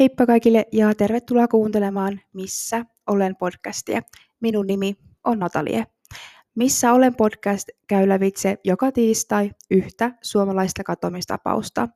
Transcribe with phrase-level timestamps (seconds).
[0.00, 4.02] Heippa kaikille ja tervetuloa kuuntelemaan Missä olen podcastia.
[4.40, 5.86] Minun nimi on Natalie.
[6.54, 11.88] Missä olen podcast käy lävitse joka tiistai yhtä suomalaista katomistapausta.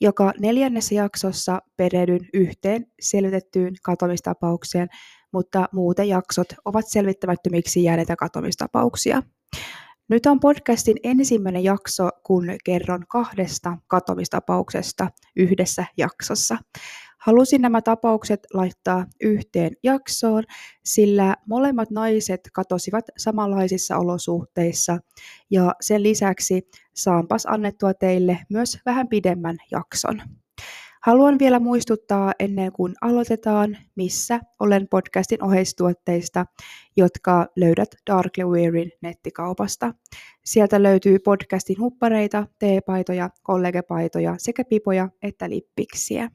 [0.00, 4.88] Joka neljännessä jaksossa perehdyn yhteen selvitettyyn katomistapaukseen,
[5.32, 9.22] mutta muuten jaksot ovat selvittämättömiksi jääneitä katomistapauksia.
[10.08, 16.58] Nyt on podcastin ensimmäinen jakso, kun kerron kahdesta katomistapauksesta yhdessä jaksossa.
[17.20, 20.44] Halusin nämä tapaukset laittaa yhteen jaksoon,
[20.84, 24.98] sillä molemmat naiset katosivat samanlaisissa olosuhteissa
[25.50, 30.22] ja sen lisäksi saanpas annettua teille myös vähän pidemmän jakson.
[31.02, 36.46] Haluan vielä muistuttaa ennen kuin aloitetaan, missä olen podcastin oheistuotteista,
[36.96, 39.94] jotka löydät Darkly Wearin nettikaupasta.
[40.44, 46.30] Sieltä löytyy podcastin huppareita, teepaitoja, kollegepaitoja sekä pipoja että lippiksiä.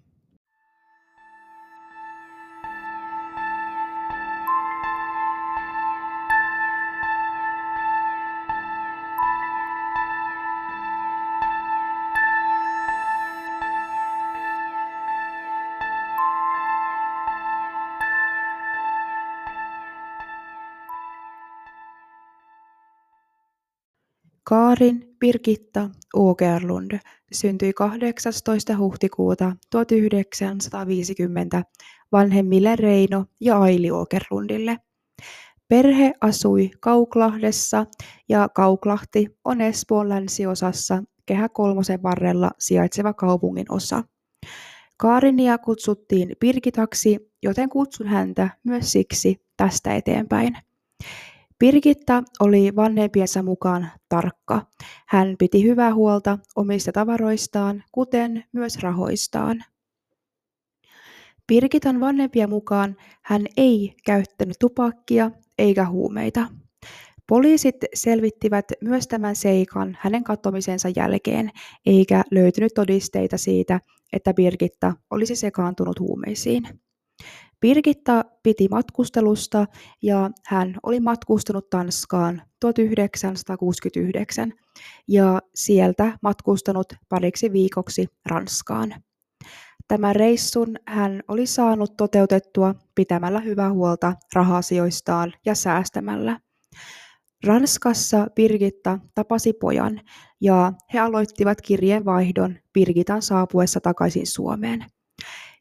[24.47, 26.99] Kaarin Birgitta Åkerlund
[27.31, 28.77] syntyi 18.
[28.77, 31.63] huhtikuuta 1950
[32.11, 34.77] vanhemmille Reino ja Aili Åkerlundille.
[35.67, 37.85] Perhe asui Kauklahdessa
[38.29, 44.03] ja Kauklahti on Espoon länsiosassa Kehä kolmosen varrella sijaitseva kaupungin osa.
[44.97, 50.57] Kaarinia kutsuttiin Birgitaksi, joten kutsun häntä myös siksi tästä eteenpäin.
[51.59, 54.61] Birgitta oli vanhempiensa mukaan tarkka.
[55.07, 59.63] Hän piti hyvää huolta omista tavaroistaan, kuten myös rahoistaan.
[61.47, 66.47] Birgitan vanhempien mukaan hän ei käyttänyt tupakkia eikä huumeita.
[67.27, 71.51] Poliisit selvittivät myös tämän seikan hänen katomisensa jälkeen,
[71.85, 73.79] eikä löytynyt todisteita siitä,
[74.13, 76.84] että Birgitta olisi sekaantunut huumeisiin.
[77.65, 79.65] Birgitta piti matkustelusta
[80.01, 84.53] ja hän oli matkustanut Tanskaan 1969
[85.07, 88.95] ja sieltä matkustanut pariksi viikoksi Ranskaan.
[89.87, 96.39] Tämän reissun hän oli saanut toteutettua pitämällä hyvää huolta rahasioistaan ja säästämällä.
[97.45, 100.01] Ranskassa Birgitta tapasi pojan
[100.41, 104.85] ja he aloittivat kirjeenvaihdon Birgitan saapuessa takaisin Suomeen.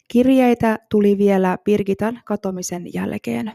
[0.09, 3.53] Kirjeitä tuli vielä Birgitan katomisen jälkeen.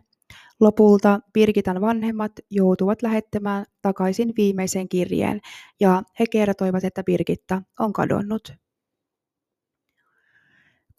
[0.60, 5.40] Lopulta Birgitan vanhemmat joutuvat lähettämään takaisin viimeisen kirjeen
[5.80, 8.54] ja he kertoivat, että Birgitta on kadonnut.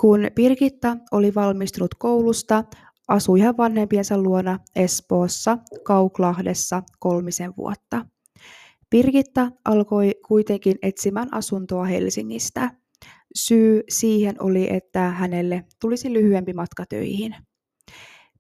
[0.01, 2.65] Kun Birgitta oli valmistunut koulusta,
[3.09, 8.07] asui hän vanhempiensa luona Espoossa, Kauklahdessa kolmisen vuotta.
[8.91, 12.71] Birgitta alkoi kuitenkin etsimään asuntoa Helsingistä.
[13.35, 17.35] Syy siihen oli, että hänelle tulisi lyhyempi matka töihin.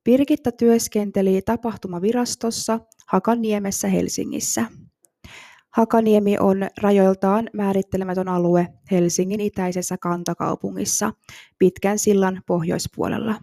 [0.05, 4.67] Birgitta työskenteli tapahtumavirastossa Hakaniemessä Helsingissä.
[5.71, 11.13] Hakaniemi on rajoiltaan määrittelemätön alue Helsingin itäisessä kantakaupungissa
[11.59, 13.35] pitkän sillan pohjoispuolella.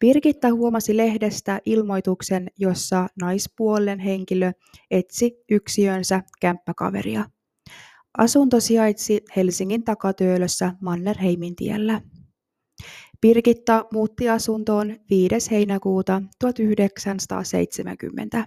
[0.00, 4.52] Birgitta huomasi lehdestä ilmoituksen, jossa naispuolen henkilö
[4.90, 7.24] etsi yksiönsä kämppäkaveria.
[8.18, 12.00] Asunto sijaitsi Helsingin takatyölössä Mannerheimintiellä.
[13.20, 15.50] Birgitta muutti asuntoon 5.
[15.50, 18.46] heinäkuuta 1970.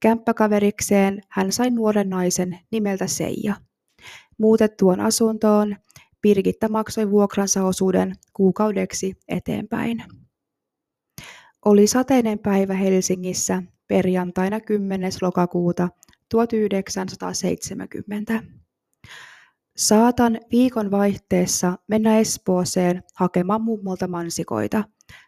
[0.00, 3.54] Kämppäkaverikseen hän sai nuoren naisen nimeltä Seija.
[4.38, 5.76] Muutettuun asuntoon
[6.22, 10.04] Birgitta maksoi vuokransa osuuden kuukaudeksi eteenpäin.
[11.64, 15.12] Oli sateinen päivä Helsingissä perjantaina 10.
[15.22, 15.88] lokakuuta
[16.30, 18.42] 1970.
[19.76, 24.84] Saatan viikon vaihteessa mennä Espooseen hakemaan mummolta mansikoita,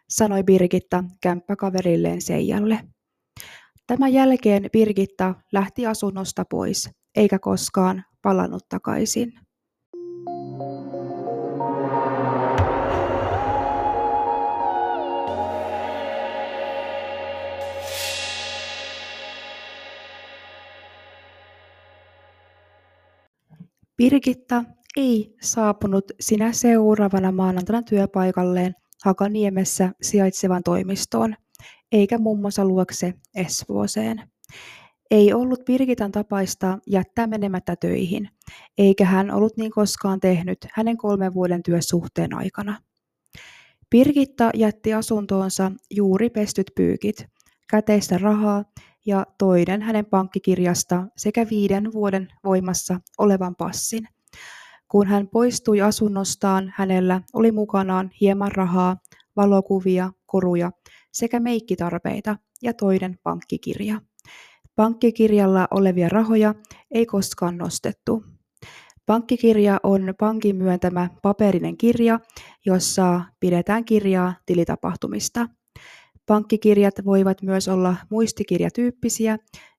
[0.09, 2.79] sanoi Birgitta kämppäkaverilleen Seijalle.
[3.87, 9.33] Tämän jälkeen Birgitta lähti asunnosta pois, eikä koskaan palannut takaisin.
[23.99, 24.63] Birgitta
[24.97, 28.75] ei saapunut sinä seuraavana maanantaina työpaikalleen
[29.05, 31.35] Hakaniemessä sijaitsevan toimistoon,
[31.91, 34.21] eikä mummonsa luokse Espooseen.
[35.11, 38.29] Ei ollut Birgitan tapaista jättää menemättä töihin,
[38.77, 42.77] eikä hän ollut niin koskaan tehnyt hänen kolmen vuoden työsuhteen aikana.
[43.89, 47.25] Birgitta jätti asuntoonsa juuri pestyt pyykit,
[47.69, 48.63] käteistä rahaa
[49.05, 54.07] ja toinen hänen pankkikirjasta sekä viiden vuoden voimassa olevan passin.
[54.87, 58.97] Kun hän poistui asunnostaan, hänellä oli mukanaan hieman rahaa,
[59.35, 60.71] valokuvia, koruja
[61.11, 64.01] sekä meikkitarpeita ja toinen pankkikirja.
[64.75, 66.55] Pankkikirjalla olevia rahoja
[66.91, 68.23] ei koskaan nostettu.
[69.05, 72.19] Pankkikirja on pankin myöntämä paperinen kirja,
[72.65, 75.47] jossa pidetään kirjaa tilitapahtumista.
[76.29, 79.37] Pankkikirjat voivat myös olla muistikirjatyyppisiä,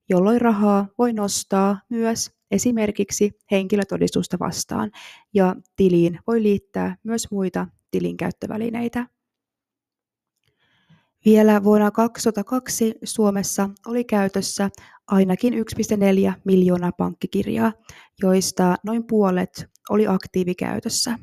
[0.09, 4.91] jolloin rahaa voi nostaa myös esimerkiksi henkilötodistusta vastaan,
[5.35, 9.07] ja tiliin voi liittää myös muita tilinkäyttövälineitä.
[11.25, 14.71] Vielä vuonna 2002 Suomessa oli käytössä
[15.07, 17.73] ainakin 1,4 miljoonaa pankkikirjaa,
[18.23, 21.19] joista noin puolet oli aktiivikäytössä.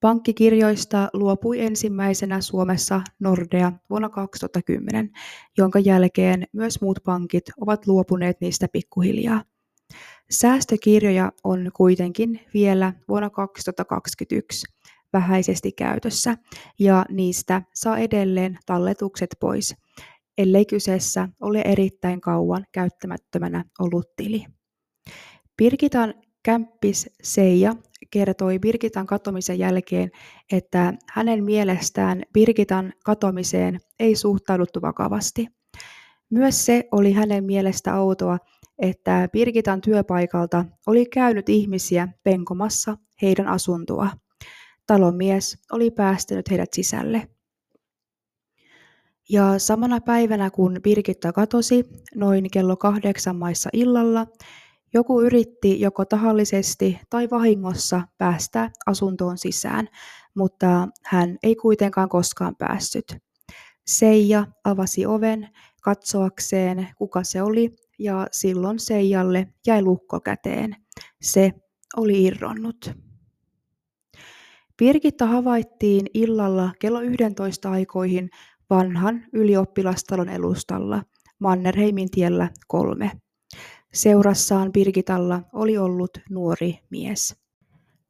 [0.00, 5.10] Pankkikirjoista luopui ensimmäisenä Suomessa Nordea vuonna 2010,
[5.58, 9.42] jonka jälkeen myös muut pankit ovat luopuneet niistä pikkuhiljaa.
[10.30, 14.66] Säästökirjoja on kuitenkin vielä vuonna 2021
[15.12, 16.36] vähäisesti käytössä
[16.78, 19.76] ja niistä saa edelleen talletukset pois,
[20.38, 24.46] ellei kyseessä ole erittäin kauan käyttämättömänä ollut tili.
[25.56, 26.14] Birgitan
[26.46, 27.74] kämppis Seija
[28.10, 30.10] kertoi Birgitan katomisen jälkeen,
[30.52, 35.46] että hänen mielestään Birgitan katomiseen ei suhtauduttu vakavasti.
[36.30, 38.38] Myös se oli hänen mielestä outoa,
[38.78, 44.10] että Birgitan työpaikalta oli käynyt ihmisiä penkomassa heidän asuntoa.
[44.86, 47.28] Talonmies oli päästänyt heidät sisälle.
[49.28, 51.84] Ja samana päivänä kun Birgitta katosi,
[52.14, 54.26] noin kello kahdeksan maissa illalla,
[54.96, 59.88] joku yritti joko tahallisesti tai vahingossa päästä asuntoon sisään,
[60.34, 63.16] mutta hän ei kuitenkaan koskaan päässyt.
[63.86, 65.48] Seija avasi oven
[65.82, 70.76] katsoakseen, kuka se oli, ja silloin Seijalle jäi lukko käteen.
[71.22, 71.52] Se
[71.96, 72.90] oli irronnut.
[74.78, 78.30] Birgitta havaittiin illalla kello 11 aikoihin
[78.70, 81.02] vanhan ylioppilastalon elustalla
[81.38, 83.12] Mannerheimin tiellä kolme.
[83.94, 87.36] Seurassaan Birgitalla oli ollut nuori mies.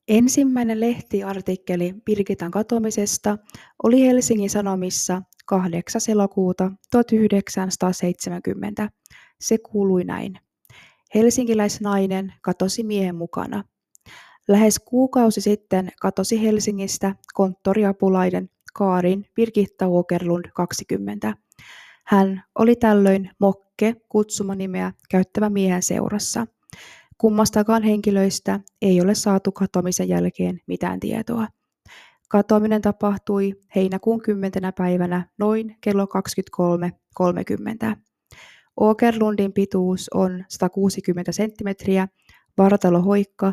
[0.08, 3.38] Ensimmäinen lehtiartikkeli Birgitan katoamisesta
[3.82, 6.00] oli Helsingin Sanomissa 8.
[6.08, 8.90] elokuuta 1970.
[9.40, 10.38] Se kuului näin.
[11.14, 13.64] Helsinkiläisnainen katosi miehen mukana.
[14.48, 21.34] Lähes kuukausi sitten katosi Helsingistä konttoriapulainen Kaarin Birgitta Åkerlund 20.
[22.06, 23.30] Hän oli tällöin
[23.82, 26.46] Mokke kutsumanimeä käyttävä miehen seurassa.
[27.18, 31.46] Kummastakaan henkilöistä ei ole saatu katoamisen jälkeen mitään tietoa.
[32.28, 34.52] Katoaminen tapahtui heinäkuun 10.
[34.78, 37.96] päivänä noin kello 23.30.
[38.80, 42.08] Åkerlundin pituus on 160 cm,
[42.58, 43.52] vartalo hoikka,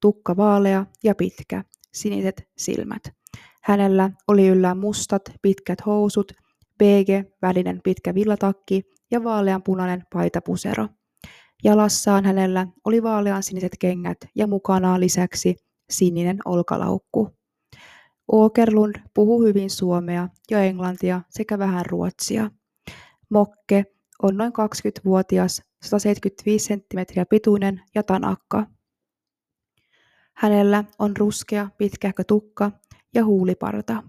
[0.00, 3.02] tukka vaalea ja pitkä, siniset silmät.
[3.62, 6.32] Hänellä oli yllään mustat, pitkät housut,
[6.78, 10.88] beige, välinen pitkä villatakki ja vaaleanpunainen paitapusero.
[11.64, 15.56] Jalassaan hänellä oli vaalean siniset kengät ja mukanaan lisäksi
[15.90, 17.38] sininen olkalaukku.
[18.34, 22.50] Åkerlund puhuu hyvin suomea ja englantia sekä vähän ruotsia.
[23.30, 23.84] Mokke
[24.22, 28.66] on noin 20-vuotias, 175 cm pituinen ja tanakka.
[30.34, 32.72] Hänellä on ruskea, pitkähkö tukka
[33.14, 34.02] ja huuliparta.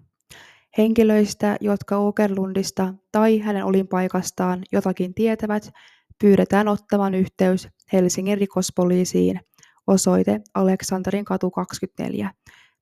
[0.77, 5.71] Henkilöistä, jotka Okerlundista tai hänen olinpaikastaan jotakin tietävät,
[6.21, 9.39] pyydetään ottamaan yhteys Helsingin rikospoliisiin.
[9.87, 12.31] Osoite Aleksanterin katu 24,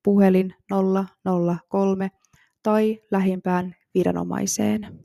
[0.03, 0.53] puhelin
[1.70, 2.10] 003
[2.63, 5.00] tai lähimpään viranomaiseen.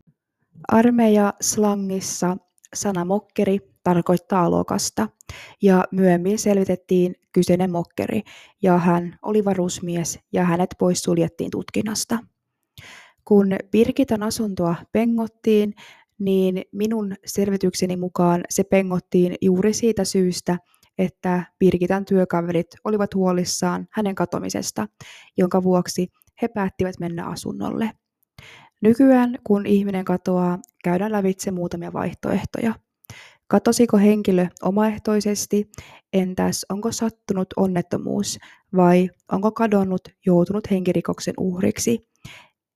[0.69, 2.37] Armeija slangissa
[2.75, 5.09] sana mokkeri tarkoittaa alokasta,
[5.63, 8.23] ja myöhemmin selvitettiin kyseinen mokkeri,
[8.63, 12.19] ja hän oli varusmies, ja hänet poissuljettiin tutkinnasta.
[13.25, 15.75] Kun Birgitan asuntoa pengottiin,
[16.19, 20.59] niin minun selvitykseni mukaan se pengottiin juuri siitä syystä,
[20.99, 24.87] että Birgitan työkaverit olivat huolissaan hänen katomisesta,
[25.37, 26.09] jonka vuoksi
[26.43, 27.91] he päättivät mennä asunnolle.
[28.81, 32.75] Nykyään, kun ihminen katoaa, käydään lävitse muutamia vaihtoehtoja.
[33.49, 35.71] Katosiko henkilö omaehtoisesti,
[36.13, 38.39] entäs onko sattunut onnettomuus
[38.77, 42.12] vai onko kadonnut joutunut henkirikoksen uhriksi?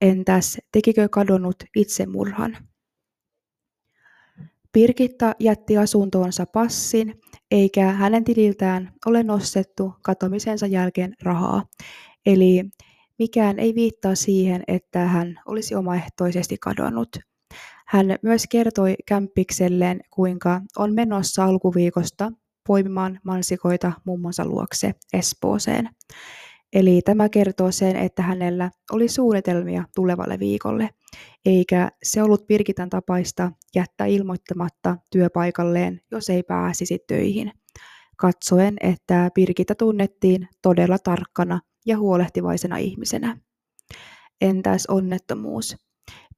[0.00, 2.56] Entäs tekikö kadonnut itsemurhan?
[4.72, 11.64] Birgitta jätti asuntoonsa passin, eikä hänen tililtään ole nostettu katomisensa jälkeen rahaa.
[12.26, 12.64] Eli
[13.18, 17.16] Mikään ei viittaa siihen, että hän olisi omaehtoisesti kadonnut.
[17.86, 22.32] Hän myös kertoi kämppikselleen, kuinka on menossa alkuviikosta
[22.66, 25.88] poimimaan mansikoita mummonsa luokse Espooseen.
[26.72, 30.90] Eli tämä kertoo sen, että hänellä oli suunnitelmia tulevalle viikolle,
[31.44, 37.52] eikä se ollut Birgitan tapaista jättää ilmoittamatta työpaikalleen, jos ei pääsisi töihin.
[38.16, 43.38] Katsoen, että Birgitta tunnettiin todella tarkkana ja huolehtivaisena ihmisenä.
[44.40, 45.76] Entäs onnettomuus?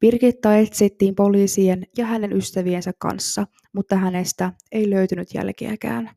[0.00, 6.10] Birgitta etsittiin poliisien ja hänen ystäviensä kanssa, mutta hänestä ei löytynyt jälkeäkään.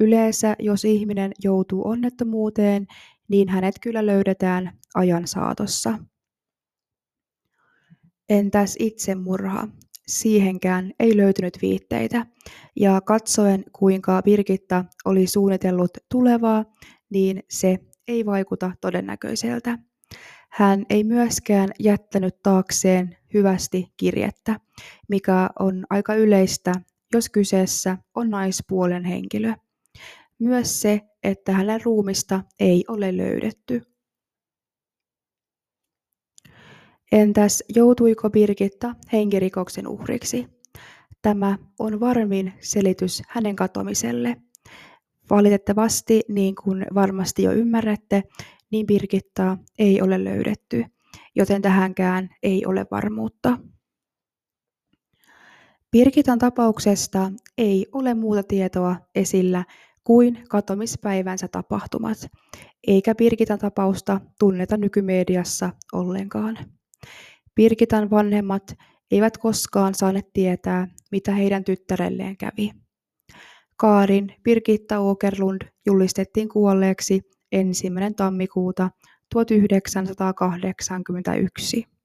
[0.00, 2.86] Yleensä, jos ihminen joutuu onnettomuuteen,
[3.28, 5.98] niin hänet kyllä löydetään ajan saatossa.
[8.28, 9.68] Entäs itsemurha?
[10.06, 12.26] Siihenkään ei löytynyt viitteitä,
[12.76, 16.64] ja katsoen kuinka Birgitta oli suunnitellut tulevaa,
[17.10, 19.78] niin se ei vaikuta todennäköiseltä.
[20.50, 24.60] Hän ei myöskään jättänyt taakseen hyvästi kirjettä,
[25.08, 26.72] mikä on aika yleistä,
[27.14, 29.54] jos kyseessä on naispuolen henkilö.
[30.38, 33.82] Myös se, että hänen ruumista ei ole löydetty.
[37.12, 40.46] Entäs joutuiko Birgitta henkirikoksen uhriksi?
[41.22, 44.36] Tämä on varmin selitys hänen katoamiselle.
[45.30, 48.22] Valitettavasti, niin kuin varmasti jo ymmärrätte,
[48.70, 50.84] niin Birgittaa ei ole löydetty,
[51.34, 53.58] joten tähänkään ei ole varmuutta.
[55.92, 59.64] Birgitan tapauksesta ei ole muuta tietoa esillä
[60.08, 62.18] kuin katomispäivänsä tapahtumat,
[62.86, 66.58] eikä Birgitan tapausta tunneta nykymediassa ollenkaan.
[67.54, 68.74] Birgitan vanhemmat
[69.10, 72.70] eivät koskaan saaneet tietää, mitä heidän tyttärelleen kävi.
[73.76, 77.20] Kaarin Birgitta Åkerlund julistettiin kuolleeksi
[77.52, 78.90] ensimmäinen tammikuuta
[79.32, 81.97] 1981.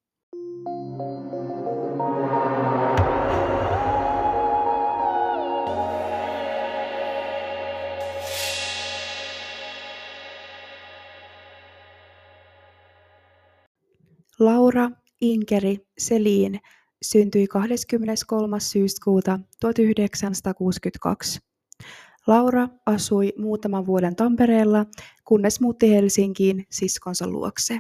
[14.64, 14.92] Laura
[15.22, 16.60] Inkeri Selin
[17.02, 18.60] syntyi 23.
[18.60, 21.40] syyskuuta 1962.
[22.28, 24.86] Laura asui muutaman vuoden Tampereella,
[25.26, 27.80] kunnes muutti Helsinkiin siskonsa luokse.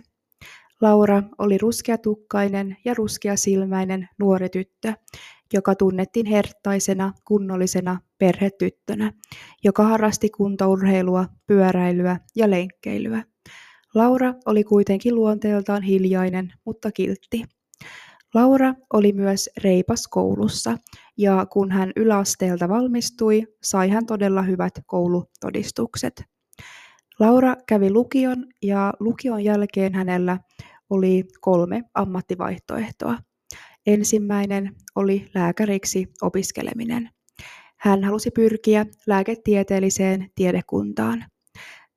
[0.81, 4.93] Laura oli ruskeatukkainen ja ruskeasilmäinen nuori tyttö,
[5.53, 9.13] joka tunnettiin herttaisena, kunnollisena perhetyttönä,
[9.63, 13.23] joka harrasti kuntourheilua, pyöräilyä ja lenkkeilyä.
[13.93, 17.43] Laura oli kuitenkin luonteeltaan hiljainen, mutta kiltti.
[18.33, 20.77] Laura oli myös reipas koulussa,
[21.17, 26.23] ja kun hän yläasteelta valmistui, sai hän todella hyvät koulutodistukset.
[27.19, 30.37] Laura kävi lukion, ja lukion jälkeen hänellä
[30.89, 33.17] oli kolme ammattivaihtoehtoa.
[33.85, 37.09] Ensimmäinen oli lääkäriksi opiskeleminen.
[37.79, 41.25] Hän halusi pyrkiä lääketieteelliseen tiedekuntaan.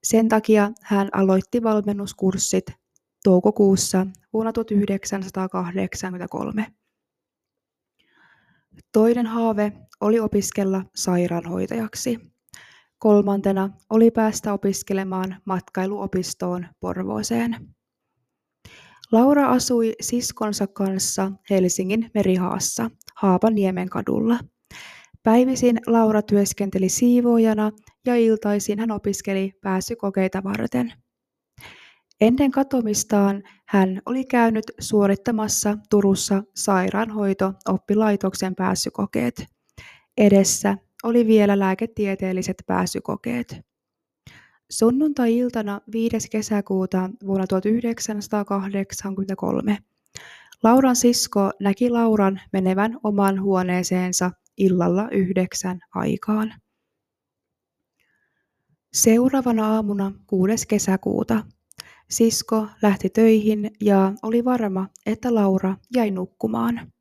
[0.06, 2.64] Sen takia hän aloitti valmennuskurssit
[3.24, 6.66] toukokuussa vuonna 1983.
[8.92, 12.20] Toinen haave oli opiskella sairaanhoitajaksi.
[12.98, 17.56] Kolmantena oli päästä opiskelemaan matkailuopistoon Porvooseen.
[19.12, 24.38] Laura asui siskonsa kanssa Helsingin Merihaassa Haapaniemen kadulla.
[25.22, 27.72] Päivisin Laura työskenteli siivoojana
[28.06, 30.92] ja iltaisin hän opiskeli pääsykokeita varten.
[32.20, 39.46] Ennen katomistaan hän oli käynyt suorittamassa Turussa sairaanhoito-oppilaitoksen pääsykokeet.
[40.16, 43.56] Edessä oli vielä lääketieteelliset pääsykokeet.
[44.70, 46.30] Sunnuntai-iltana 5.
[46.30, 49.78] kesäkuuta vuonna 1983
[50.62, 56.54] Lauran sisko näki Lauran menevän omaan huoneeseensa illalla yhdeksän aikaan.
[58.96, 60.68] Seuraavana aamuna 6.
[60.68, 61.44] kesäkuuta
[62.10, 66.92] sisko lähti töihin ja oli varma, että Laura jäi nukkumaan.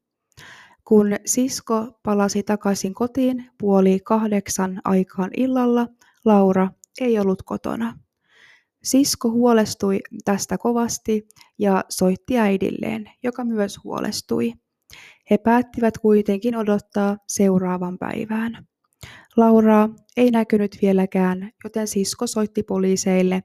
[0.83, 5.87] Kun sisko palasi takaisin kotiin puoli kahdeksan aikaan illalla,
[6.25, 6.69] Laura
[7.01, 7.99] ei ollut kotona.
[8.83, 14.53] Sisko huolestui tästä kovasti ja soitti äidilleen, joka myös huolestui.
[15.29, 18.67] He päättivät kuitenkin odottaa seuraavan päivään.
[19.37, 23.43] Lauraa ei näkynyt vieläkään, joten sisko soitti poliiseille,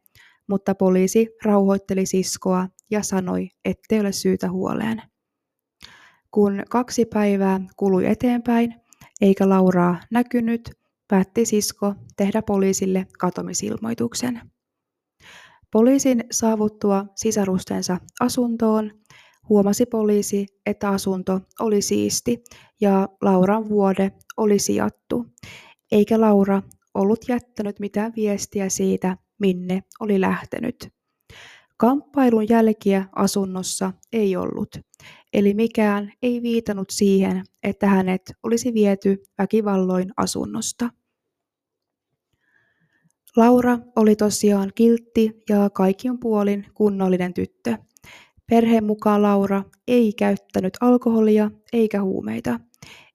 [0.49, 5.03] mutta poliisi rauhoitteli siskoa ja sanoi, ettei ole syytä huoleen.
[6.31, 8.75] Kun kaksi päivää kului eteenpäin,
[9.21, 10.71] eikä Lauraa näkynyt,
[11.09, 14.41] päätti sisko tehdä poliisille katomisilmoituksen.
[15.73, 18.91] Poliisin saavuttua sisarustensa asuntoon
[19.49, 22.43] huomasi poliisi, että asunto oli siisti
[22.81, 25.27] ja Lauran vuode oli sijattu,
[25.93, 26.63] eikä Laura
[26.95, 30.89] ollut jättänyt mitään viestiä siitä, minne oli lähtenyt.
[31.77, 34.69] Kamppailun jälkiä asunnossa ei ollut,
[35.33, 40.91] eli mikään ei viitannut siihen, että hänet olisi viety väkivalloin asunnosta.
[43.37, 47.77] Laura oli tosiaan kiltti ja kaikin puolin kunnollinen tyttö.
[48.51, 52.61] Perheen mukaan Laura ei käyttänyt alkoholia eikä huumeita,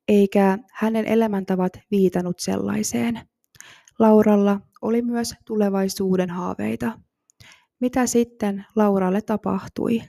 [0.08, 3.20] eikä hänen elämäntavat viitannut sellaiseen.
[4.00, 7.00] Lauralla oli myös tulevaisuuden haaveita.
[7.80, 10.02] Mitä sitten Lauralle tapahtui?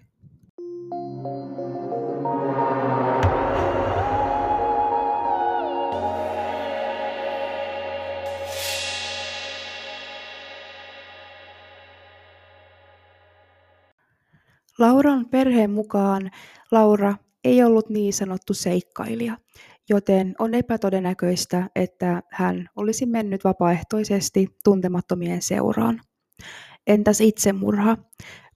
[14.79, 16.31] Lauran perheen mukaan
[16.71, 19.39] Laura ei ollut niin sanottu seikkailija,
[19.89, 26.01] joten on epätodennäköistä, että hän olisi mennyt vapaaehtoisesti tuntemattomien seuraan.
[26.87, 27.97] Entäs itsemurha?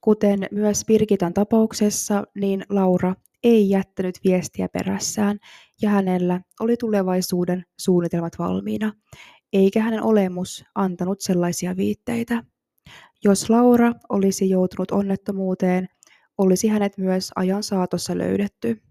[0.00, 5.38] Kuten myös Birgitan tapauksessa, niin Laura ei jättänyt viestiä perässään
[5.82, 8.92] ja hänellä oli tulevaisuuden suunnitelmat valmiina,
[9.52, 12.44] eikä hänen olemus antanut sellaisia viitteitä.
[13.24, 15.88] Jos Laura olisi joutunut onnettomuuteen,
[16.38, 18.82] olisi hänet myös ajan saatossa löydetty.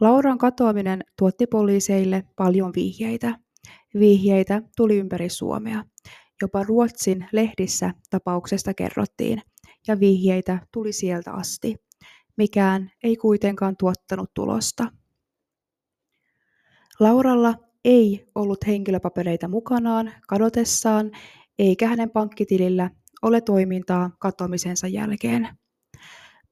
[0.00, 3.38] Lauran katoaminen tuotti poliiseille paljon vihjeitä.
[3.98, 5.84] Vihjeitä tuli ympäri Suomea.
[6.42, 9.42] Jopa Ruotsin lehdissä tapauksesta kerrottiin,
[9.88, 11.76] ja vihjeitä tuli sieltä asti.
[12.36, 14.84] Mikään ei kuitenkaan tuottanut tulosta.
[17.00, 17.54] Lauralla
[17.84, 21.10] ei ollut henkilöpapereita mukanaan kadotessaan,
[21.58, 22.90] eikä hänen pankkitilillä
[23.22, 25.59] ole toimintaa katoamisensa jälkeen.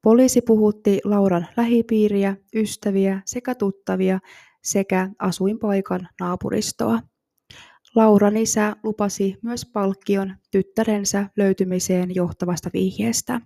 [0.02, 4.18] Poliisi puhutti Lauran lähipiiriä, ystäviä sekä tuttavia
[4.62, 7.00] sekä asuinpaikan naapuristoa.
[7.94, 13.40] Lauran isä lupasi myös palkkion tyttärensä löytymiseen johtavasta vihjeestä.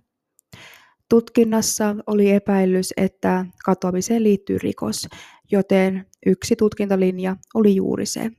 [1.09, 5.07] Tutkinnassa oli epäilys, että katoamiseen liittyy rikos,
[5.51, 8.31] joten yksi tutkintalinja oli juuri se.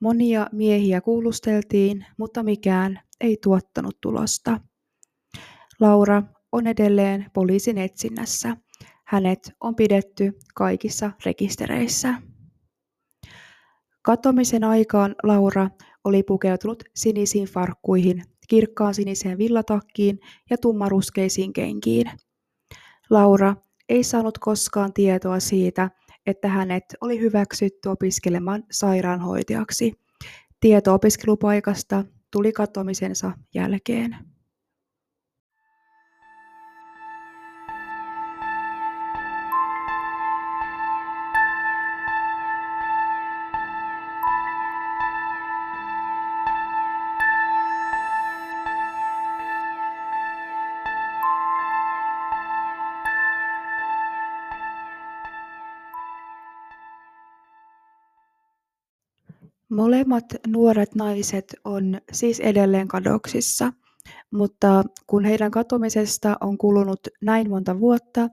[0.00, 4.60] Monia miehiä kuulusteltiin, mutta mikään ei tuottanut tulosta.
[5.80, 8.56] Laura on edelleen poliisin etsinnässä.
[9.04, 12.14] Hänet on pidetty kaikissa rekistereissä.
[14.02, 15.70] Katomisen aikaan Laura
[16.04, 20.18] oli pukeutunut sinisiin farkkuihin, kirkkaan siniseen villatakkiin
[20.50, 22.10] ja tummaruskeisiin kenkiin.
[23.10, 23.56] Laura
[23.88, 25.90] ei saanut koskaan tietoa siitä,
[26.26, 29.92] että hänet oli hyväksytty opiskelemaan sairaanhoitajaksi.
[30.60, 34.16] Tieto opiskelupaikasta tuli katoamisensa jälkeen.
[59.70, 63.72] Molemmat nuoret naiset on siis edelleen kadoksissa,
[64.30, 68.28] mutta kun heidän katoamisesta on kulunut näin monta vuotta,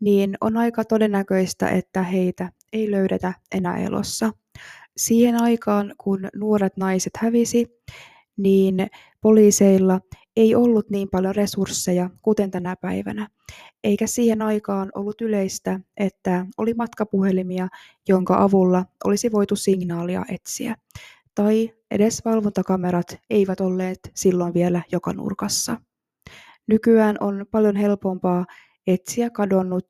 [0.00, 4.30] niin on aika todennäköistä, että heitä ei löydetä enää elossa.
[4.96, 7.66] Siihen aikaan, kun nuoret naiset hävisi,
[8.36, 8.86] niin
[9.20, 10.00] poliiseilla
[10.36, 13.28] ei ollut niin paljon resursseja kuten tänä päivänä,
[13.84, 17.68] eikä siihen aikaan ollut yleistä, että oli matkapuhelimia,
[18.08, 20.76] jonka avulla olisi voitu signaalia etsiä.
[21.34, 25.80] Tai edes valvontakamerat eivät olleet silloin vielä joka nurkassa.
[26.66, 28.46] Nykyään on paljon helpompaa
[28.86, 29.84] etsiä kadonnut,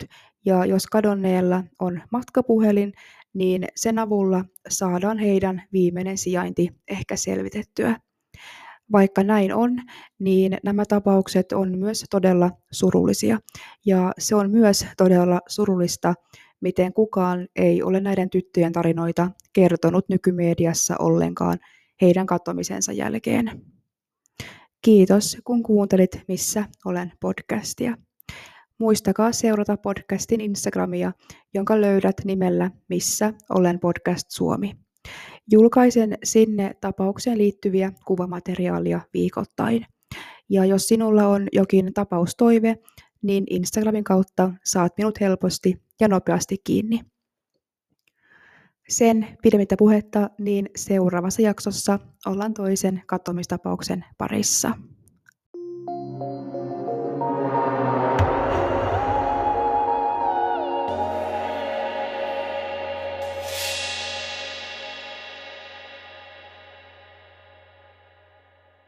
[0.45, 2.93] ja jos kadonneella on matkapuhelin,
[3.35, 8.01] niin sen avulla saadaan heidän viimeinen sijainti ehkä selvitettyä.
[8.93, 9.77] Vaikka näin on,
[10.19, 13.39] niin nämä tapaukset on myös todella surullisia.
[13.87, 16.15] Ja se on myös todella surullista,
[16.61, 21.59] miten kukaan ei ole näiden tyttöjen tarinoita kertonut nykymediassa ollenkaan
[22.01, 23.63] heidän katoamisensa jälkeen.
[24.83, 27.97] Kiitos, kun kuuntelit Missä olen podcastia.
[28.79, 31.13] Muistakaa seurata podcastin Instagramia,
[31.55, 34.73] jonka löydät nimellä Missä olen podcast Suomi.
[35.51, 39.87] Julkaisen sinne tapaukseen liittyviä kuvamateriaalia viikoittain.
[40.49, 42.79] Ja jos sinulla on jokin tapaustoive,
[43.23, 47.01] niin Instagramin kautta saat minut helposti ja nopeasti kiinni.
[48.89, 54.73] Sen pidemmittä puhetta, niin seuraavassa jaksossa ollaan toisen katsomistapauksen parissa.